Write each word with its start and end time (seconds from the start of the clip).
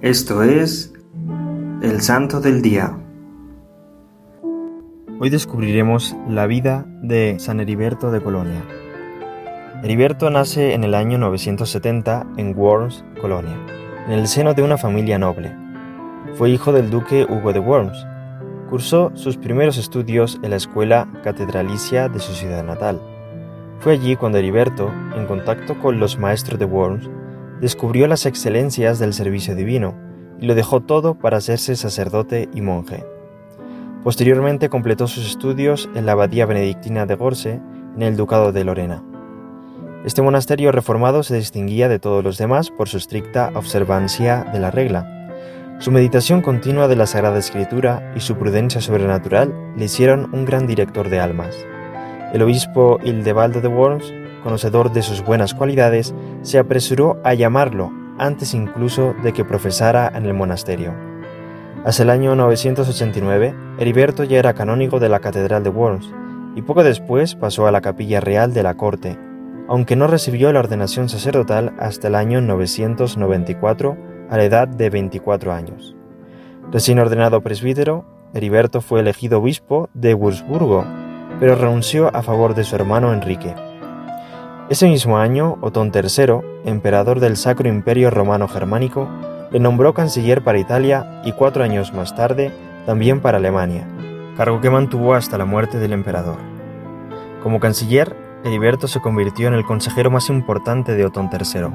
Esto 0.00 0.44
es 0.44 0.92
el 1.82 2.00
Santo 2.02 2.40
del 2.40 2.62
Día. 2.62 2.96
Hoy 5.18 5.28
descubriremos 5.28 6.14
la 6.28 6.46
vida 6.46 6.86
de 7.02 7.34
San 7.40 7.58
Heriberto 7.58 8.12
de 8.12 8.20
Colonia. 8.20 8.62
Heriberto 9.82 10.30
nace 10.30 10.74
en 10.74 10.84
el 10.84 10.94
año 10.94 11.18
970 11.18 12.28
en 12.36 12.56
Worms, 12.56 13.04
Colonia, 13.20 13.58
en 14.06 14.12
el 14.12 14.28
seno 14.28 14.54
de 14.54 14.62
una 14.62 14.78
familia 14.78 15.18
noble. 15.18 15.52
Fue 16.36 16.48
hijo 16.48 16.72
del 16.72 16.90
duque 16.90 17.26
Hugo 17.28 17.52
de 17.52 17.58
Worms. 17.58 18.06
Cursó 18.70 19.10
sus 19.14 19.36
primeros 19.36 19.78
estudios 19.78 20.38
en 20.44 20.50
la 20.50 20.56
escuela 20.58 21.08
catedralicia 21.24 22.08
de 22.08 22.20
su 22.20 22.34
ciudad 22.34 22.62
natal. 22.62 23.02
Fue 23.80 23.94
allí 23.94 24.14
cuando 24.14 24.38
Heriberto, 24.38 24.92
en 25.16 25.26
contacto 25.26 25.76
con 25.80 25.98
los 25.98 26.20
maestros 26.20 26.60
de 26.60 26.66
Worms, 26.66 27.10
descubrió 27.60 28.06
las 28.06 28.26
excelencias 28.26 28.98
del 28.98 29.14
servicio 29.14 29.54
divino 29.54 29.94
y 30.40 30.46
lo 30.46 30.54
dejó 30.54 30.80
todo 30.80 31.14
para 31.14 31.38
hacerse 31.38 31.76
sacerdote 31.76 32.48
y 32.54 32.60
monje. 32.60 33.04
Posteriormente 34.04 34.68
completó 34.68 35.06
sus 35.06 35.26
estudios 35.26 35.88
en 35.94 36.06
la 36.06 36.12
abadía 36.12 36.46
benedictina 36.46 37.06
de 37.06 37.16
Gorse, 37.16 37.60
en 37.96 38.02
el 38.02 38.16
Ducado 38.16 38.52
de 38.52 38.64
Lorena. 38.64 39.02
Este 40.04 40.22
monasterio 40.22 40.70
reformado 40.70 41.24
se 41.24 41.36
distinguía 41.36 41.88
de 41.88 41.98
todos 41.98 42.22
los 42.22 42.38
demás 42.38 42.70
por 42.70 42.88
su 42.88 42.96
estricta 42.96 43.50
observancia 43.54 44.44
de 44.52 44.60
la 44.60 44.70
regla. 44.70 45.14
Su 45.80 45.90
meditación 45.90 46.40
continua 46.40 46.86
de 46.86 46.96
la 46.96 47.06
Sagrada 47.06 47.38
Escritura 47.38 48.12
y 48.16 48.20
su 48.20 48.36
prudencia 48.36 48.80
sobrenatural 48.80 49.52
le 49.76 49.84
hicieron 49.86 50.28
un 50.32 50.44
gran 50.44 50.66
director 50.66 51.08
de 51.08 51.20
almas. 51.20 51.56
El 52.32 52.42
obispo 52.42 52.98
Hildebaldo 53.02 53.60
de 53.60 53.68
Worms 53.68 54.12
conocedor 54.42 54.92
de 54.92 55.02
sus 55.02 55.24
buenas 55.24 55.54
cualidades, 55.54 56.14
se 56.42 56.58
apresuró 56.58 57.20
a 57.24 57.34
llamarlo 57.34 57.92
antes 58.18 58.54
incluso 58.54 59.14
de 59.22 59.32
que 59.32 59.44
profesara 59.44 60.10
en 60.14 60.26
el 60.26 60.34
monasterio. 60.34 60.94
Hacia 61.84 62.02
el 62.02 62.10
año 62.10 62.34
989, 62.34 63.54
Heriberto 63.78 64.24
ya 64.24 64.38
era 64.38 64.54
canónigo 64.54 64.98
de 64.98 65.08
la 65.08 65.20
Catedral 65.20 65.62
de 65.62 65.70
Worms 65.70 66.12
y 66.56 66.62
poco 66.62 66.82
después 66.82 67.36
pasó 67.36 67.66
a 67.66 67.70
la 67.70 67.80
capilla 67.80 68.20
real 68.20 68.52
de 68.52 68.62
la 68.62 68.74
corte, 68.74 69.16
aunque 69.68 69.96
no 69.96 70.06
recibió 70.06 70.52
la 70.52 70.60
ordenación 70.60 71.08
sacerdotal 71.08 71.74
hasta 71.78 72.08
el 72.08 72.16
año 72.16 72.40
994 72.40 73.96
a 74.28 74.36
la 74.36 74.44
edad 74.44 74.66
de 74.66 74.90
24 74.90 75.52
años. 75.52 75.94
Recién 76.72 76.98
ordenado 76.98 77.40
presbítero, 77.42 78.04
Heriberto 78.34 78.80
fue 78.80 79.00
elegido 79.00 79.38
obispo 79.38 79.88
de 79.94 80.14
Wurzburgo, 80.14 80.84
pero 81.40 81.54
renunció 81.54 82.14
a 82.14 82.22
favor 82.22 82.54
de 82.54 82.64
su 82.64 82.74
hermano 82.74 83.12
Enrique. 83.12 83.54
Ese 84.70 84.86
mismo 84.86 85.16
año, 85.16 85.56
Otón 85.62 85.90
III, 85.94 86.40
emperador 86.66 87.20
del 87.20 87.38
Sacro 87.38 87.70
Imperio 87.70 88.10
Romano 88.10 88.48
Germánico, 88.48 89.08
le 89.50 89.60
nombró 89.60 89.94
canciller 89.94 90.44
para 90.44 90.58
Italia 90.58 91.22
y 91.24 91.32
cuatro 91.32 91.64
años 91.64 91.94
más 91.94 92.14
tarde 92.14 92.52
también 92.84 93.20
para 93.20 93.38
Alemania, 93.38 93.88
cargo 94.36 94.60
que 94.60 94.68
mantuvo 94.68 95.14
hasta 95.14 95.38
la 95.38 95.46
muerte 95.46 95.78
del 95.78 95.94
emperador. 95.94 96.36
Como 97.42 97.60
canciller, 97.60 98.14
Heriberto 98.44 98.88
se 98.88 99.00
convirtió 99.00 99.48
en 99.48 99.54
el 99.54 99.64
consejero 99.64 100.10
más 100.10 100.28
importante 100.28 100.94
de 100.94 101.06
Otón 101.06 101.30
III, 101.32 101.68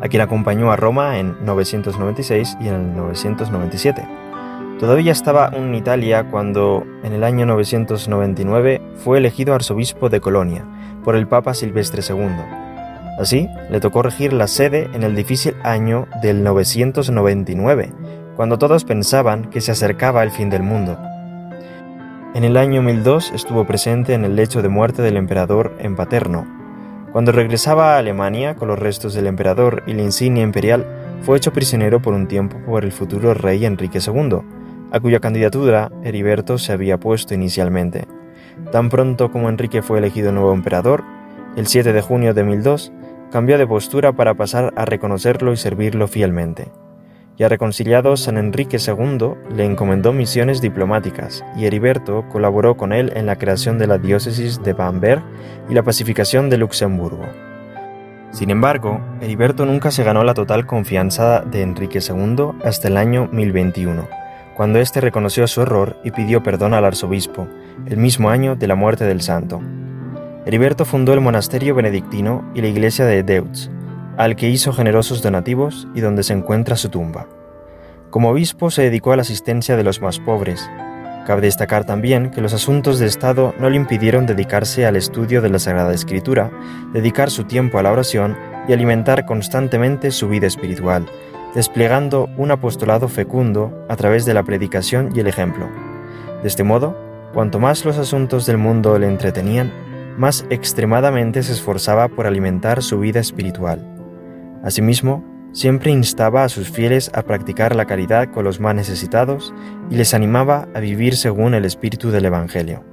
a 0.00 0.08
quien 0.08 0.22
acompañó 0.22 0.70
a 0.70 0.76
Roma 0.76 1.18
en 1.18 1.44
996 1.44 2.58
y 2.60 2.68
en 2.68 2.74
el 2.74 2.96
997. 2.96 4.06
Todavía 4.78 5.12
estaba 5.12 5.50
en 5.54 5.74
Italia 5.74 6.28
cuando, 6.30 6.84
en 7.02 7.14
el 7.14 7.24
año 7.24 7.46
999, 7.46 8.82
fue 8.96 9.16
elegido 9.16 9.54
arzobispo 9.54 10.10
de 10.10 10.20
Colonia, 10.20 10.66
por 11.02 11.16
el 11.16 11.26
Papa 11.26 11.54
Silvestre 11.54 12.02
II. 12.06 12.28
Así, 13.18 13.48
le 13.70 13.80
tocó 13.80 14.02
regir 14.02 14.34
la 14.34 14.46
sede 14.46 14.90
en 14.92 15.02
el 15.02 15.16
difícil 15.16 15.54
año 15.62 16.06
del 16.20 16.44
999, 16.44 17.90
cuando 18.36 18.58
todos 18.58 18.84
pensaban 18.84 19.48
que 19.48 19.62
se 19.62 19.72
acercaba 19.72 20.22
el 20.22 20.30
fin 20.30 20.50
del 20.50 20.62
mundo. 20.62 20.98
En 22.34 22.44
el 22.44 22.58
año 22.58 22.82
1002 22.82 23.32
estuvo 23.34 23.66
presente 23.66 24.12
en 24.12 24.26
el 24.26 24.36
lecho 24.36 24.60
de 24.60 24.68
muerte 24.68 25.00
del 25.00 25.16
emperador 25.16 25.72
en 25.78 25.96
Paterno. 25.96 26.46
Cuando 27.12 27.32
regresaba 27.32 27.94
a 27.94 27.98
Alemania 27.98 28.56
con 28.56 28.68
los 28.68 28.78
restos 28.78 29.14
del 29.14 29.26
emperador 29.26 29.84
y 29.86 29.94
la 29.94 30.02
insignia 30.02 30.42
imperial, 30.42 30.84
fue 31.22 31.38
hecho 31.38 31.54
prisionero 31.54 32.02
por 32.02 32.12
un 32.12 32.28
tiempo 32.28 32.58
por 32.66 32.84
el 32.84 32.92
futuro 32.92 33.32
rey 33.32 33.64
Enrique 33.64 34.00
II, 34.06 34.42
a 34.90 35.00
cuya 35.00 35.20
candidatura 35.20 35.90
Heriberto 36.02 36.58
se 36.58 36.72
había 36.72 36.98
puesto 36.98 37.34
inicialmente. 37.34 38.06
Tan 38.72 38.88
pronto 38.88 39.30
como 39.30 39.48
Enrique 39.48 39.82
fue 39.82 39.98
elegido 39.98 40.32
nuevo 40.32 40.52
emperador, 40.52 41.04
el 41.56 41.66
7 41.66 41.92
de 41.92 42.02
junio 42.02 42.34
de 42.34 42.44
1002, 42.44 42.92
cambió 43.30 43.58
de 43.58 43.66
postura 43.66 44.12
para 44.12 44.34
pasar 44.34 44.72
a 44.76 44.84
reconocerlo 44.84 45.52
y 45.52 45.56
servirlo 45.56 46.08
fielmente. 46.08 46.68
Ya 47.36 47.48
reconciliado, 47.48 48.16
San 48.16 48.38
Enrique 48.38 48.78
II 48.78 49.34
le 49.54 49.64
encomendó 49.64 50.14
misiones 50.14 50.62
diplomáticas 50.62 51.44
y 51.56 51.66
Heriberto 51.66 52.24
colaboró 52.30 52.78
con 52.78 52.94
él 52.94 53.12
en 53.14 53.26
la 53.26 53.36
creación 53.36 53.78
de 53.78 53.86
la 53.86 53.98
diócesis 53.98 54.62
de 54.62 54.72
Bamberg 54.72 55.22
y 55.68 55.74
la 55.74 55.82
pacificación 55.82 56.48
de 56.48 56.56
Luxemburgo. 56.56 57.26
Sin 58.30 58.50
embargo, 58.50 59.00
Heriberto 59.20 59.66
nunca 59.66 59.90
se 59.90 60.02
ganó 60.02 60.24
la 60.24 60.34
total 60.34 60.66
confianza 60.66 61.40
de 61.40 61.62
Enrique 61.62 61.98
II 62.00 62.52
hasta 62.64 62.88
el 62.88 62.96
año 62.96 63.28
1021 63.32 64.25
cuando 64.56 64.78
éste 64.78 65.02
reconoció 65.02 65.46
su 65.46 65.60
error 65.60 65.98
y 66.02 66.12
pidió 66.12 66.42
perdón 66.42 66.72
al 66.72 66.86
arzobispo, 66.86 67.46
el 67.86 67.98
mismo 67.98 68.30
año 68.30 68.56
de 68.56 68.66
la 68.66 68.74
muerte 68.74 69.04
del 69.04 69.20
santo. 69.20 69.60
Heriberto 70.46 70.86
fundó 70.86 71.12
el 71.12 71.20
monasterio 71.20 71.74
benedictino 71.74 72.50
y 72.54 72.62
la 72.62 72.68
iglesia 72.68 73.04
de 73.04 73.22
Deutz, 73.22 73.68
al 74.16 74.34
que 74.34 74.48
hizo 74.48 74.72
generosos 74.72 75.20
donativos 75.20 75.86
y 75.94 76.00
donde 76.00 76.22
se 76.22 76.32
encuentra 76.32 76.76
su 76.76 76.88
tumba. 76.88 77.26
Como 78.08 78.30
obispo 78.30 78.70
se 78.70 78.80
dedicó 78.80 79.12
a 79.12 79.16
la 79.16 79.22
asistencia 79.22 79.76
de 79.76 79.84
los 79.84 80.00
más 80.00 80.20
pobres. 80.20 80.70
Cabe 81.26 81.42
destacar 81.42 81.84
también 81.84 82.30
que 82.30 82.40
los 82.40 82.54
asuntos 82.54 82.98
de 82.98 83.06
Estado 83.06 83.54
no 83.58 83.68
le 83.68 83.76
impidieron 83.76 84.24
dedicarse 84.24 84.86
al 84.86 84.96
estudio 84.96 85.42
de 85.42 85.50
la 85.50 85.58
Sagrada 85.58 85.92
Escritura, 85.92 86.50
dedicar 86.94 87.30
su 87.30 87.44
tiempo 87.44 87.78
a 87.78 87.82
la 87.82 87.92
oración 87.92 88.38
y 88.68 88.72
alimentar 88.72 89.26
constantemente 89.26 90.12
su 90.12 90.28
vida 90.28 90.46
espiritual, 90.46 91.06
desplegando 91.56 92.28
un 92.36 92.50
apostolado 92.50 93.08
fecundo 93.08 93.72
a 93.88 93.96
través 93.96 94.26
de 94.26 94.34
la 94.34 94.42
predicación 94.42 95.12
y 95.14 95.20
el 95.20 95.26
ejemplo. 95.26 95.66
De 96.42 96.48
este 96.48 96.64
modo, 96.64 96.94
cuanto 97.32 97.58
más 97.58 97.86
los 97.86 97.96
asuntos 97.96 98.44
del 98.44 98.58
mundo 98.58 98.98
le 98.98 99.06
entretenían, 99.06 99.72
más 100.18 100.44
extremadamente 100.50 101.42
se 101.42 101.52
esforzaba 101.52 102.08
por 102.08 102.26
alimentar 102.26 102.82
su 102.82 103.00
vida 103.00 103.20
espiritual. 103.20 103.80
Asimismo, 104.62 105.24
siempre 105.52 105.90
instaba 105.90 106.44
a 106.44 106.50
sus 106.50 106.68
fieles 106.68 107.10
a 107.14 107.22
practicar 107.22 107.74
la 107.74 107.86
caridad 107.86 108.30
con 108.30 108.44
los 108.44 108.60
más 108.60 108.74
necesitados 108.74 109.54
y 109.90 109.96
les 109.96 110.12
animaba 110.12 110.68
a 110.74 110.80
vivir 110.80 111.16
según 111.16 111.54
el 111.54 111.64
espíritu 111.64 112.10
del 112.10 112.26
Evangelio. 112.26 112.84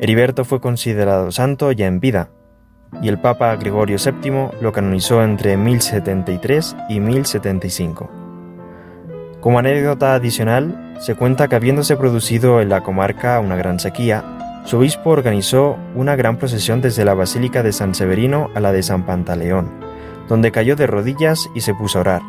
Heriberto 0.00 0.46
fue 0.46 0.62
considerado 0.62 1.30
santo 1.32 1.70
ya 1.72 1.86
en 1.86 2.00
vida, 2.00 2.30
y 3.02 3.08
el 3.08 3.18
Papa 3.18 3.54
Gregorio 3.56 3.96
VII 3.98 4.60
lo 4.60 4.72
canonizó 4.72 5.22
entre 5.22 5.56
1073 5.56 6.76
y 6.88 7.00
1075. 7.00 8.10
Como 9.40 9.58
anécdota 9.58 10.14
adicional, 10.14 10.96
se 11.00 11.14
cuenta 11.14 11.48
que 11.48 11.56
habiéndose 11.56 11.96
producido 11.96 12.60
en 12.60 12.68
la 12.68 12.82
comarca 12.82 13.38
una 13.40 13.56
gran 13.56 13.78
sequía, 13.78 14.24
su 14.64 14.78
obispo 14.78 15.10
organizó 15.10 15.78
una 15.94 16.16
gran 16.16 16.36
procesión 16.36 16.80
desde 16.80 17.04
la 17.04 17.14
Basílica 17.14 17.62
de 17.62 17.72
San 17.72 17.94
Severino 17.94 18.50
a 18.54 18.60
la 18.60 18.72
de 18.72 18.82
San 18.82 19.06
Pantaleón, 19.06 19.70
donde 20.28 20.50
cayó 20.50 20.76
de 20.76 20.86
rodillas 20.86 21.48
y 21.54 21.60
se 21.60 21.72
puso 21.72 21.98
a 21.98 22.00
orar. 22.00 22.22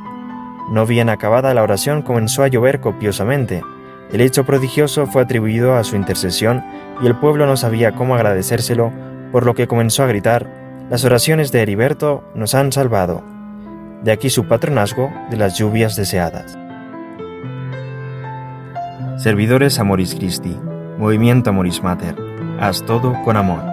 No 0.72 0.86
bien 0.86 1.10
acabada 1.10 1.54
la 1.54 1.64
oración 1.64 2.04
comenzó 2.04 2.44
a 2.44 2.48
llover 2.48 2.80
copiosamente. 2.80 3.64
El 4.14 4.22
hecho 4.22 4.46
prodigioso 4.46 5.08
fue 5.08 5.24
atribuido 5.24 5.76
a 5.76 5.84
su 5.84 5.96
intercesión 5.96 6.64
y 7.02 7.08
el 7.08 7.16
pueblo 7.16 7.48
no 7.48 7.58
sabía 7.58 7.94
cómo 7.94 8.16
agradecérselo 8.16 8.94
por 9.32 9.46
lo 9.46 9.56
que 9.56 9.68
comenzó 9.68 10.04
a 10.04 10.08
gritar, 10.08 10.48
las 10.90 11.06
oraciones 11.06 11.52
de 11.52 11.62
Heriberto 11.62 12.24
nos 12.34 12.56
han 12.56 12.72
salvado. 12.72 13.24
De 14.04 14.12
aquí 14.12 14.30
su 14.30 14.48
patronazgo 14.48 15.12
de 15.30 15.38
las 15.38 15.58
lluvias 15.58 15.96
deseadas. 15.96 16.58
Servidores 19.18 19.78
Amoris 19.80 20.16
Christi, 20.16 20.58
Movimiento 20.98 21.50
Amoris 21.50 21.84
Mater, 21.84 22.16
haz 22.60 22.84
todo 22.86 23.14
con 23.24 23.36
amor. 23.36 23.69